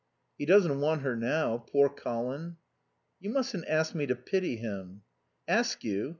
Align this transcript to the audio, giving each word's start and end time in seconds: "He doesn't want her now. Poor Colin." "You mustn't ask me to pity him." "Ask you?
"He 0.35 0.47
doesn't 0.47 0.81
want 0.81 1.03
her 1.03 1.15
now. 1.15 1.59
Poor 1.59 1.87
Colin." 1.87 2.57
"You 3.19 3.29
mustn't 3.29 3.67
ask 3.67 3.93
me 3.93 4.07
to 4.07 4.15
pity 4.15 4.55
him." 4.55 5.03
"Ask 5.47 5.83
you? 5.83 6.09